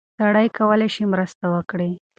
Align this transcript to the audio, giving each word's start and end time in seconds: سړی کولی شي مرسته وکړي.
سړی 0.19 0.47
کولی 0.57 0.89
شي 0.95 1.03
مرسته 1.13 1.45
وکړي. 1.53 1.91